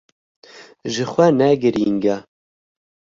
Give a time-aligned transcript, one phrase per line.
[0.93, 2.17] Jixwe ne girîng e.